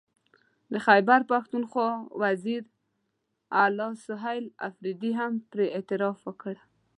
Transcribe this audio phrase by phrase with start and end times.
[0.71, 1.89] د خیبر پښتونخوا
[2.23, 2.61] وزیر
[3.61, 6.55] اعلی سهیل اپريدي هم پرې اعتراف وکړ